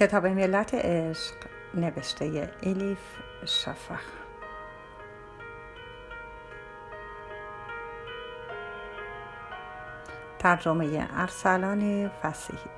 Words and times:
کتاب 0.00 0.26
ملت 0.26 0.74
عشق 0.74 1.34
نوشته 1.74 2.50
الیف 2.62 2.98
شفق. 3.46 4.00
ترجمه 10.38 11.08
ارسلان 11.16 12.08
فسیحی. 12.08 12.70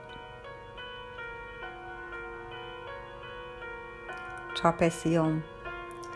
چاپسیوم 4.55 5.45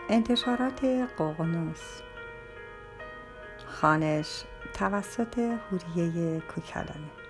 انتشارات 0.09 0.85
قوقنوس. 1.17 2.01
خانش 3.67 4.43
توسط 4.73 5.39
هوریه 5.39 6.39
کوکلانی. 6.39 7.26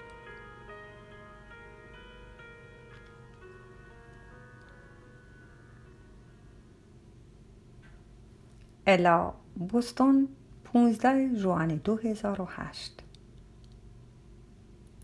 الا 8.89 9.33
بوستون 9.55 10.27
15 10.63 11.35
جوان 11.35 11.67
2008 11.75 13.03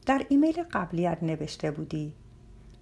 در 0.06 0.26
ایمیل 0.30 0.64
قبلیت 0.64 1.24
نوشته 1.24 1.72
بودی. 1.72 2.14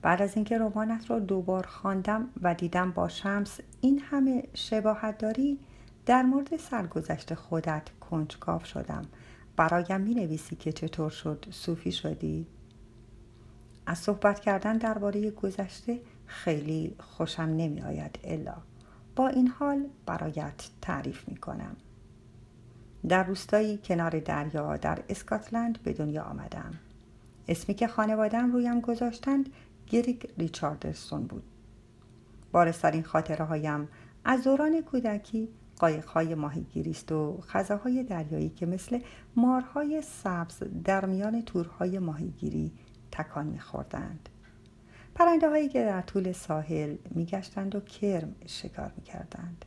بعد 0.02 0.22
از 0.22 0.36
اینکه 0.36 0.58
رمانت 0.58 1.10
را 1.12 1.20
دوبار 1.20 1.66
خواندم 1.66 2.30
و 2.42 2.56
دیدم 2.56 2.92
با 2.92 3.08
شمس 3.08 3.60
این 3.82 4.00
همه 4.00 4.44
شباهت 4.54 5.18
داری 5.18 5.60
در 6.06 6.24
مورد 6.24 6.58
سرگذشت 6.58 7.34
خودت 7.34 7.90
کنجکاو 8.00 8.64
شدم. 8.64 9.06
برایم 9.56 10.02
می 10.02 10.16
نویسی 10.16 10.56
که 10.56 10.72
چطور 10.72 11.10
شد؟ 11.10 11.46
صوفی 11.52 11.92
شدی؟ 11.92 12.48
از 13.86 13.98
صحبت 13.98 14.40
کردن 14.40 14.78
درباره 14.78 15.32
گذشته 15.32 16.00
خیلی 16.26 16.96
خوشم 17.00 17.42
نمی 17.42 17.82
آید 17.82 18.20
الا. 18.24 18.71
با 19.16 19.28
این 19.28 19.48
حال 19.48 19.86
برایت 20.06 20.70
تعریف 20.82 21.30
می 21.30 21.36
کنم. 21.36 21.76
در 23.08 23.24
روستایی 23.24 23.78
کنار 23.78 24.20
دریا 24.20 24.78
در 24.78 25.00
اسکاتلند 25.10 25.84
به 25.84 25.94
دنیا 25.94 26.24
آمدم. 26.24 26.74
اسمی 27.48 27.76
که 27.76 27.88
خانوادم 27.88 28.52
رویم 28.52 28.80
گذاشتند 28.82 29.50
گریگ 29.88 30.24
ریچاردسون 30.38 31.24
بود. 31.24 31.44
بارسترین 32.52 33.04
خاطره 33.04 33.46
هایم 33.46 33.88
از 34.26 34.44
دوران 34.44 34.82
کودکی 34.82 35.50
قایقهای 35.80 36.36
ماهیگیری 36.36 36.92
است 36.92 37.12
و 37.12 37.42
خزاهای 37.42 38.04
دریایی 38.04 38.50
که 38.50 38.66
مثل 38.66 39.00
مارهای 39.36 40.02
سبز 40.02 40.64
در 40.84 41.06
میان 41.06 41.42
تورهای 41.42 42.00
ماهیگیری 42.00 42.72
تکان 43.12 43.48
میخوردند 43.48 44.30
پرنده 45.16 45.50
هایی 45.50 45.70
که 45.70 45.84
در 45.84 46.02
طول 46.02 46.32
ساحل 46.32 46.96
میگشتند 47.10 47.76
و 47.76 47.80
کرم 47.80 48.36
شکار 48.46 48.92
می‌کردند. 48.98 49.66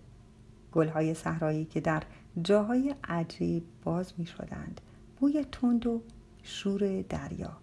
گل 0.72 0.88
های 0.88 1.14
صحرایی 1.14 1.64
که 1.64 1.80
در 1.80 2.02
جاهای 2.42 2.94
عجیب 3.04 3.64
باز 3.84 4.12
می 4.18 4.26
شدند 4.26 4.80
بوی 5.20 5.44
تند 5.52 5.86
و 5.86 6.02
شور 6.42 7.02
دریا. 7.02 7.56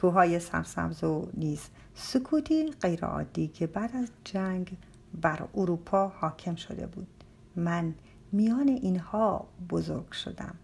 کوههای 0.00 0.38
سرسبز 0.38 1.04
و 1.04 1.28
نیز 1.34 1.60
سکوتی 1.94 2.70
غیرعادی 2.70 3.48
که 3.48 3.66
بعد 3.66 3.96
از 3.96 4.10
جنگ 4.24 4.76
بر 5.20 5.48
اروپا 5.54 6.08
حاکم 6.08 6.54
شده 6.54 6.86
بود. 6.86 7.24
من 7.56 7.94
میان 8.32 8.68
اینها 8.68 9.48
بزرگ 9.70 10.12
شدم. 10.12 10.54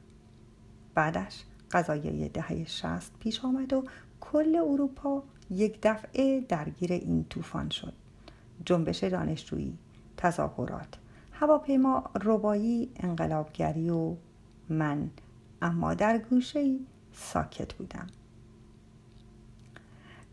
بعدش 0.95 1.45
قضایای 1.70 2.29
دهه 2.29 2.64
شست 2.64 3.12
پیش 3.20 3.45
آمد 3.45 3.73
و 3.73 3.84
کل 4.35 4.57
اروپا 4.57 5.23
یک 5.51 5.79
دفعه 5.83 6.41
درگیر 6.41 6.92
این 6.92 7.25
طوفان 7.25 7.70
شد. 7.70 7.92
جنبش 8.64 9.05
دانشجویی 9.05 9.79
تظاهرات 10.17 10.98
هواپیما 11.33 12.05
ربایی 12.25 12.91
انقلابگری 12.97 13.91
و 13.91 14.14
من. 14.69 15.11
اما 15.63 15.95
در 15.95 16.19
گوشه 16.19 16.77
ساکت 17.13 17.75
بودم. 17.75 18.07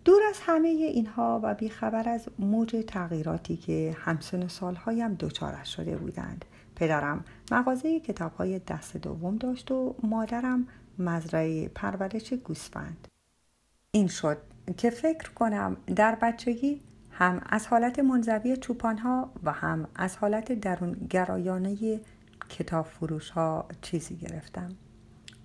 دور 0.05 0.21
از 0.29 0.39
همه 0.41 0.67
اینها 0.67 1.39
و 1.43 1.53
بیخبر 1.53 2.09
از 2.09 2.27
موج 2.39 2.83
تغییراتی 2.87 3.57
که 3.57 3.95
همسن 3.99 4.47
سالهایم 4.47 5.13
دچارش 5.13 5.75
شده 5.75 5.97
بودند 5.97 6.45
پدرم 6.75 7.25
مغازه 7.51 7.99
کتاب 7.99 8.33
های 8.33 8.59
دست 8.59 8.97
دوم 8.97 9.37
داشت 9.37 9.71
و 9.71 9.95
مادرم 10.03 10.67
مزرعه 10.99 11.67
پرورش 11.67 12.33
گوسفند. 12.33 13.10
شد 13.93 14.37
که 14.77 14.89
فکر 14.89 15.29
کنم 15.29 15.77
در 15.95 16.15
بچگی 16.21 16.81
هم 17.11 17.41
از 17.49 17.67
حالت 17.67 17.99
منزوی 17.99 18.57
چوپان 18.57 18.97
ها 18.97 19.31
و 19.43 19.51
هم 19.51 19.87
از 19.95 20.17
حالت 20.17 20.51
درون 20.51 20.91
گرایانه 21.09 21.99
کتاب 22.49 22.85
فروش 22.85 23.29
ها 23.29 23.67
چیزی 23.81 24.15
گرفتم. 24.15 24.69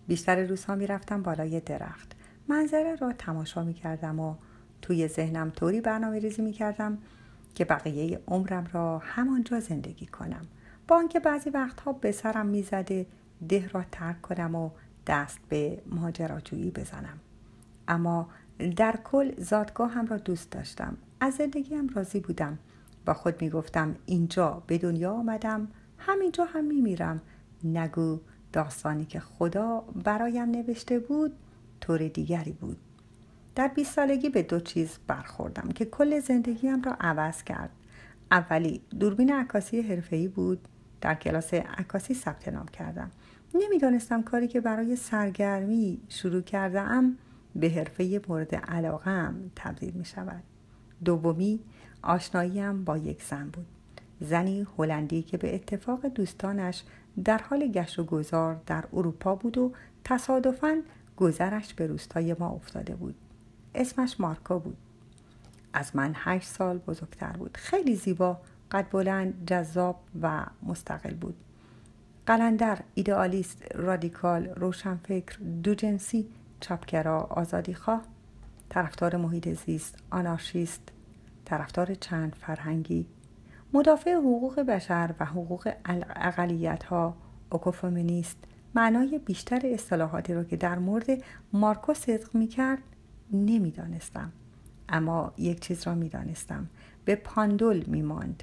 بیشتر 0.09 0.45
روزها 0.45 0.75
می 0.75 0.87
رفتم 0.87 1.23
بالای 1.23 1.61
درخت. 1.61 2.13
منظره 2.49 2.95
را 2.95 3.13
تماشا 3.13 3.65
می 3.65 3.75
کردم 3.75 4.21
و 4.21 4.35
توی 4.83 5.09
ذهنم 5.09 5.51
طوری 5.51 5.81
برنامه 5.81 6.19
ریزی 6.19 6.43
می 6.43 6.53
کردم 6.53 6.99
که 7.55 7.65
بقیه 7.65 8.21
عمرم 8.29 8.67
را 8.73 8.99
همانجا 8.99 9.61
زندگی 9.61 10.07
کنم. 10.07 10.47
با 10.89 10.97
آنکه 10.97 11.21
بعضی 11.21 11.51
وقتها 11.51 11.93
به 11.93 12.13
سرم 12.13 12.47
می‌زده 12.47 13.07
ده 13.49 13.69
را 13.69 13.85
ترک 13.93 14.23
کنم 14.23 14.55
و 14.55 14.71
دست 15.07 15.39
به 15.49 15.83
ماجراجویی 15.87 16.71
بزنم. 16.71 17.21
اما 17.89 18.29
در 18.77 18.99
کل 19.05 19.33
زادگاه 19.39 19.91
هم 19.91 20.07
را 20.07 20.17
دوست 20.17 20.51
داشتم. 20.51 20.97
از 21.21 21.35
زندگیم 21.35 21.89
راضی 21.89 22.21
بودم. 22.21 22.59
با 23.07 23.15
خود 23.15 23.43
می‌گفتم 23.43 23.97
اینجا 24.07 24.63
به 24.67 24.79
دنیا 24.79 25.13
آمدم 25.13 25.69
همینجا 25.99 26.45
هم 26.45 26.65
میمیرم 26.65 27.21
نگو 27.65 28.19
داستانی 28.53 29.05
که 29.05 29.21
خدا 29.21 29.85
برایم 30.05 30.51
نوشته 30.51 30.99
بود 30.99 31.33
طور 31.81 32.09
دیگری 32.09 32.53
بود. 32.53 32.77
در 33.55 33.69
20 33.69 33.95
سالگی 33.95 34.29
به 34.29 34.43
دو 34.43 34.61
چیز 34.61 34.99
برخوردم 35.07 35.69
که 35.69 35.85
کل 35.85 36.21
زندگیم 36.21 36.83
را 36.83 36.97
عوض 37.01 37.43
کرد. 37.43 37.71
اولی 38.31 38.81
دوربین 39.01 39.33
عکاسی 39.33 39.81
حرفه‌ای 39.81 40.29
بود. 40.29 40.69
در 41.01 41.15
کلاس 41.15 41.55
عکاسی 41.55 42.15
ثبت 42.15 42.49
نام 42.49 42.67
کردم. 42.67 43.11
نمی‌دانستم 43.55 44.23
کاری 44.23 44.49
که 44.49 44.61
برای 44.61 44.97
سرگرمی 44.97 46.01
شروع 46.09 46.41
کرده 46.43 46.81
ام 46.81 47.17
به 47.61 47.71
حرفه 47.71 48.21
مورد 48.29 48.55
علاقم 48.55 49.51
تبدیل 49.57 49.95
می 49.95 50.05
شود 50.05 50.43
دومی 51.05 51.61
آشناییم 52.03 52.85
با 52.85 52.99
یک 52.99 53.23
زن 53.23 53.49
بود. 53.49 53.67
زنی 54.21 54.67
هلندی 54.79 55.23
که 55.23 55.37
به 55.37 55.55
اتفاق 55.55 56.07
دوستانش 56.07 56.83
در 57.25 57.39
حال 57.39 57.67
گشت 57.67 57.99
و 57.99 58.05
گذار 58.05 58.61
در 58.67 58.85
اروپا 58.93 59.35
بود 59.35 59.59
و 59.59 59.73
تصادفاً 60.05 60.77
گذرش 61.17 61.75
به 61.75 61.87
روستای 61.87 62.37
ما 62.39 62.49
افتاده 62.49 62.95
بود. 62.95 63.15
اسمش 63.75 64.21
مارکا 64.21 64.59
بود. 64.59 64.77
از 65.73 65.97
من 65.97 66.13
هشت 66.15 66.49
سال 66.49 66.79
بزرگتر 66.79 67.33
بود. 67.33 67.57
خیلی 67.57 67.95
زیبا 67.95 68.41
قد 68.71 68.87
بلند 68.91 69.47
جذاب 69.47 70.01
و 70.23 70.47
مستقل 70.63 71.15
بود. 71.15 71.37
قلندر 72.27 72.79
ایدئالیست 72.95 73.63
رادیکال 73.75 74.47
روشنفکر 74.47 75.39
دوجنسی 75.63 76.29
چپگرا 76.61 77.21
آزادیخواه 77.21 78.03
طرفدار 78.69 79.17
محیط 79.17 79.49
زیست 79.49 79.99
آنارشیست 80.11 80.83
طرفدار 81.45 81.95
چند 81.95 82.35
فرهنگی. 82.35 83.07
مدافع 83.73 84.15
حقوق 84.15 84.61
بشر 84.61 85.15
و 85.21 85.25
حقوق 85.25 85.73
اقلیت 86.17 86.85
ها 86.85 87.17
اوکوفمینیست 87.51 88.37
معنای 88.75 89.19
بیشتر 89.19 89.61
اصطلاحاتی 89.65 90.35
را 90.35 90.45
که 90.45 90.57
در 90.57 90.79
مورد 90.79 91.23
مارکو 91.53 91.95
صدق 91.95 92.35
می 92.35 92.47
کرد 92.47 92.83
نمی‌دانستم. 93.33 94.33
اما 94.89 95.33
یک 95.39 95.61
چیز 95.61 95.87
را 95.87 95.95
می‌دانستم 95.95 96.69
به 97.05 97.15
پاندول 97.15 97.85
می 97.87 98.03
ماند 98.03 98.43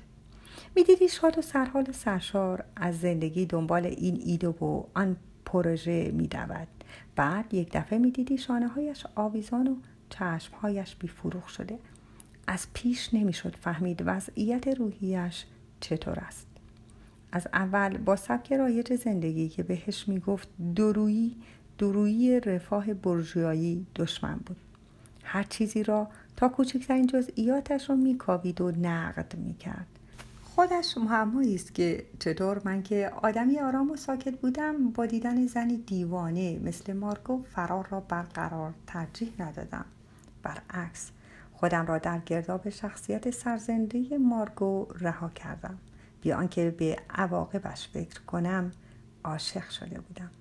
می‌دیدی 0.75 1.07
شاد 1.07 1.37
و 1.37 1.41
سرحال 1.41 1.91
سرشار 1.91 2.63
از 2.75 2.99
زندگی 2.99 3.45
دنبال 3.45 3.85
این 3.85 4.21
ایده 4.25 4.47
و 4.47 4.83
آن 4.93 5.17
پروژه 5.45 6.11
میدود. 6.11 6.67
بعد 7.15 7.53
یک 7.53 7.69
دفعه 7.73 7.99
می‌دیدی 7.99 8.37
شانه 8.37 8.67
هایش 8.67 9.05
آویزان 9.15 9.67
و 9.67 9.75
چشمهایش 10.09 10.95
بیفروغ 10.95 11.45
شده. 11.45 11.79
از 12.47 12.67
پیش 12.73 13.13
نمی‌شد 13.13 13.55
فهمید 13.55 14.03
وضعیت 14.05 14.67
روحیش 14.67 15.45
چطور 15.79 16.19
است. 16.19 16.47
از 17.31 17.47
اول 17.53 17.97
با 17.97 18.15
سبک 18.15 18.53
رایج 18.53 18.93
زندگی 18.93 19.49
که 19.49 19.63
بهش 19.63 20.07
می‌گفت 20.07 20.49
درویی 20.75 21.35
درویی 21.77 22.39
رفاه 22.39 22.93
برجویایی 22.93 23.85
دشمن 23.95 24.35
بود. 24.35 24.57
هر 25.23 25.43
چیزی 25.43 25.83
را 25.83 26.07
تا 26.35 26.49
کوچکترین 26.49 27.07
جزئیاتش 27.07 27.89
را 27.89 27.95
میکاوید 27.95 28.61
و 28.61 28.71
نقد 28.71 29.35
می‌کرد. 29.37 29.87
خودش 30.55 30.97
معمایی 30.97 31.55
است 31.55 31.73
که 31.73 32.05
چطور 32.19 32.61
من 32.65 32.83
که 32.83 33.11
آدمی 33.21 33.59
آرام 33.59 33.91
و 33.91 33.95
ساکت 33.95 34.39
بودم 34.39 34.89
با 34.89 35.05
دیدن 35.05 35.47
زنی 35.47 35.77
دیوانه 35.77 36.59
مثل 36.59 36.93
مارکو 36.93 37.43
فرار 37.43 37.87
را 37.89 37.99
برقرار 37.99 38.73
ترجیح 38.87 39.33
ندادم. 39.39 39.85
برعکس 40.43 41.11
خودم 41.53 41.85
را 41.85 41.97
در 41.97 42.19
گرداب 42.19 42.69
شخصیت 42.69 43.31
سرزنده 43.31 44.17
مارگو 44.17 44.87
رها 44.99 45.29
کردم. 45.29 45.77
بی 46.21 46.31
آنکه 46.31 46.71
به 46.71 46.97
عواقبش 47.09 47.87
فکر 47.87 48.21
کنم 48.21 48.71
عاشق 49.23 49.69
شده 49.69 49.99
بودم. 49.99 50.31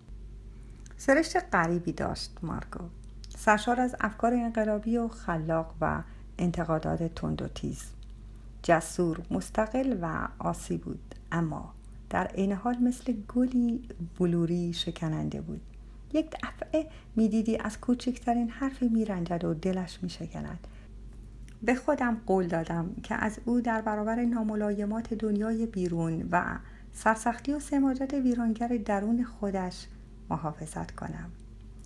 سرشت 0.97 1.55
غریبی 1.55 1.93
داشت 1.93 2.39
مارگو 2.43 2.85
سرشار 3.37 3.81
از 3.81 3.97
افکار 4.01 4.35
انقلابی 4.35 4.97
و 4.97 5.09
خلاق 5.09 5.75
و 5.81 6.03
انتقادات 6.39 7.15
تند 7.15 7.43
و 7.43 7.49
تیز. 7.49 8.02
جسور 8.63 9.23
مستقل 9.31 9.99
و 10.03 10.29
آسی 10.39 10.77
بود. 10.77 11.15
اما 11.33 11.75
در 12.11 12.27
عین 12.27 12.53
حال 12.53 12.79
مثل 12.79 13.13
گلی 13.35 13.89
بلوری 14.19 14.73
شکننده 14.73 15.41
بود. 15.41 15.61
یک 16.13 16.31
دفعه 16.31 16.87
می‌دیدی 17.17 17.57
از 17.57 17.81
کوچکترین 17.81 18.49
حرفی 18.49 18.89
میرنجد 18.89 19.45
و 19.45 19.55
دلش 19.55 19.99
میشکند. 20.03 20.67
به 21.63 21.75
خودم 21.75 22.21
قول 22.27 22.47
دادم 22.47 22.91
که 23.03 23.15
از 23.15 23.39
او 23.45 23.61
در 23.61 23.81
برابر 23.81 24.25
ناملایمات 24.25 25.15
دنیای 25.15 25.67
بیرون 25.67 26.29
و 26.33 26.59
سرسختی 26.93 27.53
و 27.53 27.61
سماجت 27.61 28.15
ویرانگر 28.15 28.69
درون 28.69 29.25
خودش 29.25 29.87
محافظت 30.31 30.91
کنم. 30.91 31.31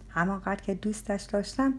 همانقدر 0.09 0.63
که 0.63 0.75
دوستش 0.75 1.23
داشتم 1.23 1.75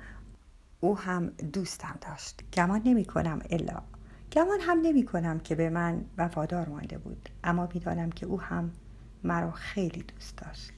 او 0.79 0.97
هم 0.97 1.27
دوستم 1.27 1.95
داشت. 2.01 2.43
گمان 2.53 2.81
نمی 2.85 3.05
کنم 3.05 3.39
الا. 3.49 3.81
گمان 4.31 4.59
هم 4.61 4.79
نمی 4.81 5.03
کنم 5.03 5.39
که 5.39 5.55
به 5.55 5.69
من 5.69 6.05
وفادار 6.17 6.69
مانده 6.69 6.97
بود 6.97 7.29
اما 7.43 7.69
می‌دانم 7.73 8.09
که 8.09 8.25
او 8.25 8.41
هم 8.41 8.71
مرا 9.23 9.51
خیلی 9.51 10.03
دوست 10.03 10.37
داشت. 10.37 10.71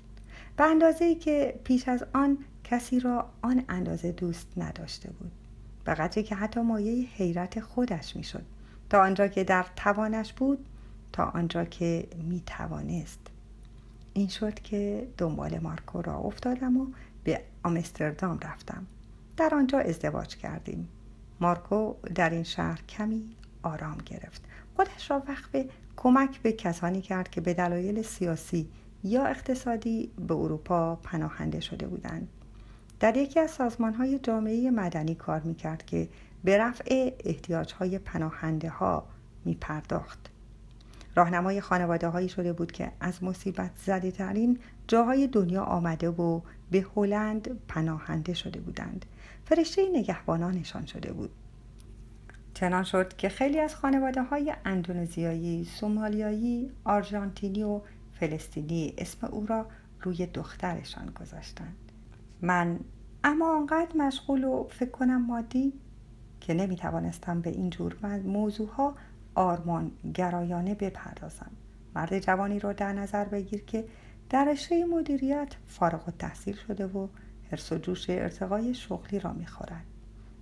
به 0.57 0.63
اندازه 0.63 1.05
ای 1.05 1.15
که 1.15 1.59
پیش 1.63 1.87
از 1.89 2.05
آن 2.13 2.37
کسی 2.63 2.99
را 2.99 3.29
آن 3.41 3.63
اندازه 3.69 4.11
دوست 4.11 4.47
نداشته 4.57 5.11
بود. 5.11 5.31
به 5.85 5.93
قدری 5.93 6.23
که 6.23 6.35
حتی 6.35 6.61
مایه 6.61 7.07
حیرت 7.07 7.59
خودش 7.59 8.15
می‌شد. 8.15 8.45
تا 8.89 9.01
آنجا 9.01 9.27
که 9.27 9.43
در 9.43 9.65
توانش 9.75 10.33
بود 10.33 10.65
تا 11.11 11.23
آنجا 11.25 11.65
که 11.65 12.07
می 12.23 12.43
توانست 12.45 13.19
این 14.13 14.27
شد 14.27 14.53
که 14.53 15.07
دنبال 15.17 15.59
مارکو 15.59 16.01
را 16.01 16.17
افتادم 16.17 16.77
و 16.77 16.87
به 17.23 17.41
آمستردام 17.63 18.39
رفتم. 18.39 18.85
در 19.37 19.49
آنجا 19.55 19.79
ازدواج 19.79 20.35
کردیم. 20.35 20.89
مارکو 21.39 21.93
در 22.15 22.29
این 22.29 22.43
شهر 22.43 22.81
کمی 22.81 23.35
آرام 23.63 23.97
گرفت 24.05 24.41
خودش 24.75 25.11
را 25.11 25.23
وقت 25.27 25.65
کمک 25.97 26.41
به 26.41 26.51
کسانی 26.51 27.01
کرد 27.01 27.29
که 27.29 27.41
به 27.41 27.53
دلایل 27.53 28.01
سیاسی 28.01 28.69
یا 29.03 29.25
اقتصادی 29.25 30.11
به 30.27 30.33
اروپا 30.33 30.95
پناهنده 30.95 31.59
شده 31.59 31.87
بودند 31.87 32.27
در 32.99 33.17
یکی 33.17 33.39
از 33.39 33.51
سازمان 33.51 33.93
های 33.93 34.19
جامعه 34.19 34.71
مدنی 34.71 35.15
کار 35.15 35.39
می 35.39 35.55
کرد 35.55 35.85
که 35.85 36.09
به 36.43 36.57
رفع 36.57 37.11
احتیاج 37.19 37.73
های 37.73 37.99
پناهنده 37.99 38.69
ها 38.69 39.07
می 39.45 39.57
پرداخت. 39.61 40.29
راهنمای 41.15 41.61
خانواده 41.61 42.07
هایی 42.07 42.29
شده 42.29 42.53
بود 42.53 42.71
که 42.71 42.91
از 42.99 43.23
مصیبت 43.23 43.71
زده 43.85 44.11
ترین 44.11 44.59
جاهای 44.87 45.27
دنیا 45.27 45.63
آمده 45.63 46.09
و 46.09 46.41
به 46.71 46.85
هلند 46.95 47.59
پناهنده 47.67 48.33
شده 48.33 48.59
بودند. 48.59 49.05
فرشته 49.45 49.89
نگهبانانشان 49.93 50.85
شده 50.85 51.13
بود. 51.13 51.31
چنان 52.59 52.83
شد 52.83 53.15
که 53.17 53.29
خیلی 53.29 53.59
از 53.59 53.75
خانواده 53.75 54.23
های 54.23 54.53
اندونزیایی، 54.65 55.65
سومالیایی، 55.65 56.71
آرژانتینی 56.83 57.63
و 57.63 57.81
فلسطینی 58.19 58.93
اسم 58.97 59.27
او 59.27 59.45
را 59.45 59.65
روی 60.01 60.25
دخترشان 60.25 61.05
گذاشتند. 61.21 61.75
من 62.41 62.79
اما 63.23 63.57
آنقدر 63.57 63.97
مشغول 63.97 64.43
و 64.43 64.67
فکر 64.69 64.89
کنم 64.89 65.25
مادی 65.25 65.73
که 66.41 66.53
نمی 66.53 66.75
توانستم 66.75 67.41
به 67.41 67.49
این 67.49 67.69
جور 67.69 67.95
موضوع 68.25 68.69
ها 68.69 68.95
آرمان 69.35 69.91
گرایانه 70.13 70.75
بپردازم 70.75 71.51
مرد 71.95 72.19
جوانی 72.19 72.59
را 72.59 72.73
در 72.73 72.93
نظر 72.93 73.25
بگیر 73.25 73.63
که 73.65 73.85
در 74.29 74.45
رشته 74.45 74.85
مدیریت 74.85 75.55
فارغ 75.67 76.07
و 76.07 76.11
تحصیل 76.11 76.55
شده 76.67 76.87
و 76.87 77.07
حرس 77.51 77.71
و 77.71 77.77
جوش 77.77 78.09
ارتقای 78.09 78.73
شغلی 78.73 79.19
را 79.19 79.33
می‌خورد 79.33 79.85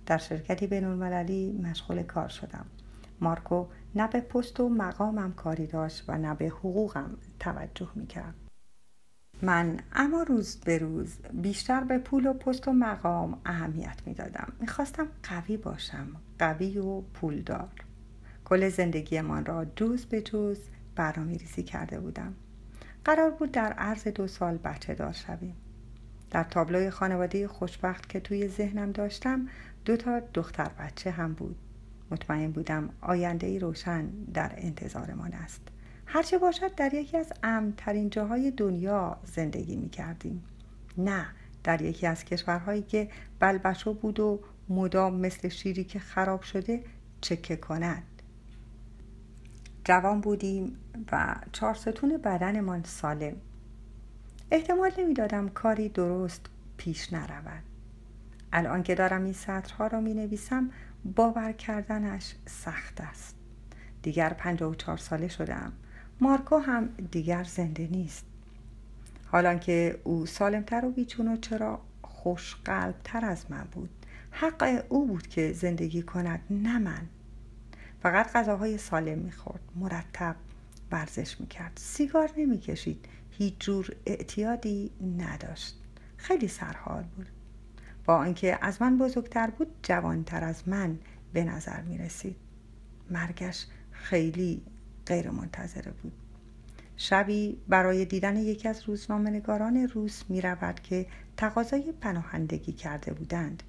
در 0.08 0.18
شرکتی 0.18 0.66
بینالمللی 0.66 1.52
مشغول 1.52 2.02
کار 2.02 2.28
شدم. 2.28 2.66
مارکو 3.20 3.66
نه 3.94 4.08
به 4.08 4.20
پست 4.20 4.60
و 4.60 4.68
مقامم 4.68 5.32
کاری 5.32 5.66
داشت 5.66 6.04
و 6.08 6.18
نه 6.18 6.34
به 6.34 6.46
حقوقم 6.46 7.10
توجه 7.40 7.88
می‌کرد. 7.94 8.34
من 9.42 9.80
اما 9.92 10.22
روز 10.22 10.56
به 10.56 10.78
روز 10.78 11.16
بیشتر 11.32 11.84
به 11.84 11.98
پول 11.98 12.26
و 12.26 12.32
پست 12.32 12.68
و 12.68 12.72
مقام 12.72 13.40
اهمیت 13.44 13.96
می‌دادم. 14.06 14.52
می‌خواستم 14.60 15.08
قوی 15.22 15.56
باشم 15.56 16.06
قوی 16.38 16.78
و 16.78 17.00
پولدار. 17.00 17.72
کل 18.44 18.68
زندگیمان 18.68 19.44
را 19.44 19.64
جز 19.64 20.04
به 20.04 20.22
جز 20.22 20.58
برنامه 20.96 21.36
کرده 21.38 22.00
بودم. 22.00 22.34
قرار 23.04 23.30
بود 23.30 23.52
در 23.52 23.72
عرض 23.72 24.08
دو 24.08 24.26
سال 24.26 24.56
بچه 24.56 24.94
دار 24.94 25.12
شویم. 25.12 25.56
در 26.30 26.44
تابلوی 26.44 26.90
خانواده 26.90 27.48
خوشبخت 27.48 28.08
که 28.08 28.20
توی 28.20 28.48
ذهنم 28.48 28.92
داشتم 28.92 29.48
دو 29.84 29.96
تا 29.96 30.20
دختر 30.34 30.70
بچه 30.78 31.10
هم 31.10 31.32
بود. 31.32 31.56
مطمئن 32.10 32.50
بودم 32.50 32.90
آینده 33.00 33.46
ای 33.46 33.58
روشن 33.58 34.06
در 34.34 34.52
انتظارمان 34.56 35.32
است. 35.32 35.60
هرچه 36.06 36.38
باشد 36.38 36.74
در 36.74 36.94
یکی 36.94 37.16
از 37.16 37.32
امترین 37.42 38.10
جاهای 38.10 38.50
دنیا 38.50 39.16
زندگی 39.24 39.76
می 39.76 39.88
کردیم 39.88 40.44
نه 40.98 41.26
در 41.64 41.82
یکی 41.82 42.06
از 42.06 42.24
کشورهایی 42.24 42.82
که 42.82 43.08
بلبشو 43.40 43.94
بود 43.94 44.20
و 44.20 44.40
مدام 44.68 45.20
مثل 45.20 45.48
شیری 45.48 45.84
که 45.84 45.98
خراب 45.98 46.42
شده 46.42 46.82
چکه 47.20 47.56
کند. 47.56 48.02
جوان 49.84 50.20
بودیم 50.20 50.78
و 51.12 51.36
چهارستون 51.52 52.16
بدنمان 52.16 52.82
سالم. 52.82 53.36
احتمال 54.50 54.92
نمی‌دادم 54.98 55.48
کاری 55.48 55.88
درست 55.88 56.46
پیش 56.76 57.12
نرود. 57.12 57.62
الان 58.52 58.82
که 58.82 58.94
دارم 58.94 59.24
این 59.24 59.32
سطرها 59.32 59.86
را 59.86 60.00
می 60.00 60.14
نویسم 60.14 60.70
باور 61.16 61.52
کردنش 61.52 62.34
سخت 62.46 63.00
است. 63.00 63.34
دیگر 64.02 64.28
پنجاه 64.28 64.70
و 64.70 64.74
چهار 64.74 64.96
ساله 64.96 65.28
شدم 65.28 65.72
مارکو 66.20 66.56
هم 66.56 66.88
دیگر 67.10 67.44
زنده 67.44 67.88
نیست. 67.92 68.24
حالان 69.26 69.58
که 69.58 70.00
او 70.04 70.26
سالمتر 70.26 70.84
و 70.84 70.90
بیچون 70.90 71.28
و 71.28 71.36
چرا 71.36 71.80
خوشقلبتر 72.02 73.24
از 73.24 73.50
من 73.50 73.68
بود 73.72 73.90
حق 74.30 74.84
او 74.88 75.06
بود 75.06 75.26
که 75.26 75.52
زندگی 75.52 76.02
کند 76.02 76.40
نه 76.50 76.78
من. 76.78 77.06
فقط 78.02 78.32
غذاهای 78.32 78.78
سالم 78.78 79.18
می‌خورد. 79.18 79.60
مرتب 79.76 80.36
ورزش 80.92 81.40
می‌کرد. 81.40 81.72
سیگار 81.76 82.30
نمی‌کشید. 82.36 83.06
هیچ 83.30 83.54
جور 83.58 83.96
اعتیادی 84.06 84.90
نداشت. 85.18 85.80
خیلی 86.16 86.48
سرحال 86.48 87.02
بود. 87.02 87.28
با 88.04 88.16
آنکه 88.16 88.58
از 88.60 88.82
من 88.82 88.98
بزرگتر 88.98 89.50
بود 89.50 89.68
جوانتر 89.82 90.44
از 90.44 90.68
من 90.68 90.98
به 91.32 91.44
نظر 91.44 91.80
می 91.80 91.98
رسید. 91.98 92.36
مرگش 93.10 93.66
خیلی 93.90 94.62
غیر 95.06 95.30
منتظره 95.30 95.92
بود. 96.02 96.12
شبی 96.96 97.58
برای 97.68 98.04
دیدن 98.04 98.36
یکی 98.36 98.68
از 98.68 98.82
روزنامهنگاران 98.82 99.76
روس 99.76 100.22
می 100.28 100.40
رود 100.40 100.80
که 100.80 101.06
تقاضای 101.36 101.92
پناهندگی 102.00 102.72
کرده 102.72 103.12
بودند. 103.12 103.62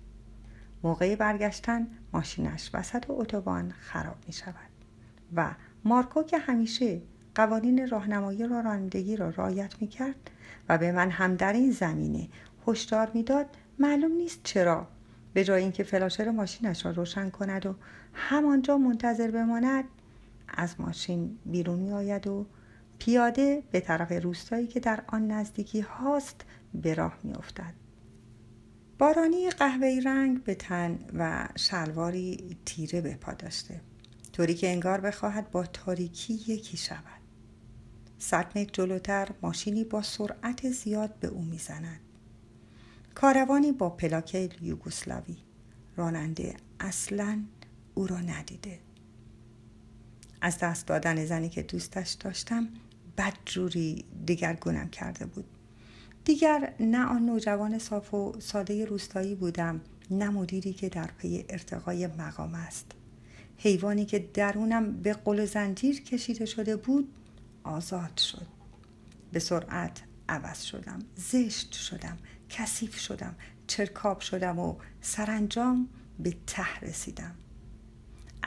موقع 0.84 1.16
برگشتن 1.16 1.88
ماشینش 2.14 2.70
وسط 2.74 3.06
اتوبان 3.10 3.72
خراب 3.80 4.18
می 4.28 4.34
شود 4.34 4.70
و 5.36 5.56
مارکو 5.86 6.24
که 6.24 6.38
همیشه 6.38 7.02
قوانین 7.36 7.90
راهنمایی 7.90 8.48
را 8.48 8.60
رانندگی 8.60 9.16
را 9.16 9.30
رعایت 9.30 9.82
می 9.82 9.88
کرد 9.88 10.32
و 10.70 10.78
به 10.78 10.92
من 10.92 11.10
هم 11.10 11.36
در 11.36 11.54
این 11.54 11.72
زمینه 11.72 12.28
هشدار 12.68 13.12
می‌داد. 13.14 13.46
معلوم 13.80 14.12
نیست 14.12 14.40
چرا. 14.44 14.88
به 15.34 15.44
جای 15.44 15.62
اینکه 15.62 15.84
فلاشر 15.84 16.30
ماشینش 16.30 16.86
را 16.86 16.92
روشن 16.92 17.30
کند 17.30 17.66
و 17.66 17.76
همانجا 18.14 18.78
منتظر 18.78 19.32
بماند 19.32 19.84
از 20.48 20.82
ماشین 20.82 21.38
بیرون 21.46 21.80
می 21.80 22.12
و 22.14 22.46
پیاده 23.00 23.64
به 23.72 23.80
طرف 23.80 24.12
روستایی 24.12 24.68
که 24.68 24.80
در 24.80 25.04
آن 25.08 25.32
نزدیکی 25.32 25.82
هاست 25.82 26.46
به 26.74 26.94
راه 26.94 27.18
می. 27.24 27.34
بارانی 29.00 29.50
قهوه‌ای 29.50 30.02
رنگ 30.02 30.44
به 30.44 30.56
تن 30.56 31.00
و 31.14 31.48
شلواری 31.56 32.58
تیره 32.66 33.02
به 33.02 33.16
پا 33.16 33.34
داشته. 33.34 33.82
طوری 34.34 34.54
که 34.54 34.70
انگار 34.70 35.02
بخواهد 35.02 35.52
با 35.52 35.66
تاریکی 35.66 36.34
یکی 36.34 36.78
شود. 36.78 37.19
صد 38.20 38.58
متر 38.58 38.70
جلوتر 38.74 39.28
ماشینی 39.42 39.84
با 39.84 40.02
سرعت 40.02 40.72
زیاد 40.72 41.20
به 41.20 41.28
او 41.28 41.42
می‌زند. 41.42 42.00
کاروانی 43.16 43.72
با 43.72 43.90
پلاکه 43.90 44.50
یوگسلاوی. 44.62 45.38
راننده 45.96 46.56
اصلا 46.80 47.44
او 47.94 48.08
را 48.08 48.20
ندیده. 48.20 48.80
از 50.42 50.58
دست 50.58 50.88
دادن 50.88 51.26
زنی 51.26 51.50
که 51.50 51.64
دوستش 51.64 52.12
داشتم 52.12 52.70
بدجوری 53.18 54.06
دیگرگونم 54.26 54.90
کرده 54.90 55.26
بود. 55.26 55.46
دیگر 56.26 56.74
نه 56.80 57.06
آن 57.06 57.26
نوجوان 57.26 57.80
صاف 57.80 58.14
و 58.14 58.34
ساده 58.40 58.86
روستایی 58.86 59.36
بودم 59.36 59.82
نه 60.12 60.30
مدیری 60.30 60.74
که 60.74 60.90
در 60.90 61.10
پی 61.18 61.46
ارتقای 61.50 62.08
مقام 62.08 62.56
است. 62.56 62.92
حیوانی 63.58 64.06
که 64.06 64.20
درونم 64.34 65.02
به 65.02 65.14
قل 65.14 65.46
زنجیر 65.46 66.02
کشیده 66.04 66.46
شده 66.46 66.76
بود 66.76 67.14
آزاد 67.64 68.18
شد. 68.18 68.48
به 69.32 69.40
سرعت 69.40 70.02
عوض 70.30 70.62
شدم 70.62 71.00
زشت 71.16 71.72
شدم 71.74 72.18
کثیف 72.50 73.00
شدم 73.00 73.36
چرکاب 73.68 74.20
شدم 74.20 74.60
و 74.60 74.76
سرانجام 75.02 75.90
به 76.20 76.36
ته 76.48 76.80
رسیدم. 76.80 77.36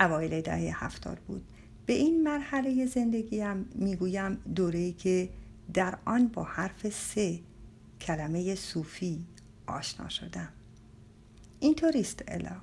اوایل 0.00 0.40
دهه 0.40 0.84
هفتاد 0.84 1.18
بود. 1.18 1.48
به 1.86 1.92
این 1.92 2.22
مرحله 2.22 2.86
زندگیم 2.86 3.68
می‌گویم 3.74 4.34
دوره‌ای 4.54 4.92
که 4.92 5.28
در 5.74 5.98
آن 6.04 6.28
با 6.28 6.44
حرف 6.44 6.88
سه 6.88 7.40
کلمه 8.00 8.54
صوفی 8.54 9.26
آشنا 9.66 10.08
شدم. 10.08 10.48
اینطوریست 11.60 12.22
الا. 12.28 12.56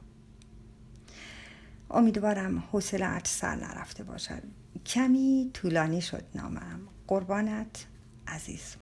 امیدوارم 1.91 2.59
حوصلهات 2.59 3.27
سر 3.27 3.55
نرفته 3.55 4.03
باشد. 4.03 4.43
کمی 4.89 5.51
طولانی 5.53 6.01
شد 6.01 6.23
نامم. 6.35 6.79
قربانت 7.07 7.85
عزیز 8.27 8.75